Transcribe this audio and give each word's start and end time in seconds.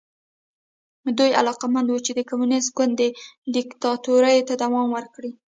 دوی 1.17 1.31
علاقمند 1.41 1.87
وو 1.89 2.03
چې 2.05 2.11
د 2.15 2.19
کمونېست 2.29 2.69
ګوند 2.77 3.01
دیکتاتورۍ 3.55 4.37
ته 4.47 4.53
دوام 4.63 4.87
ورکړي. 4.93 5.31